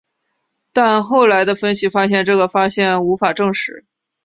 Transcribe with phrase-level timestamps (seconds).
[0.73, 3.85] 但后来的分析发现这个发现无法证实。